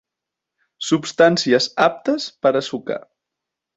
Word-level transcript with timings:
Substàncies 0.87 1.67
aptes 1.89 2.29
per 2.47 2.57
a 2.61 2.67
sucar. 2.73 2.99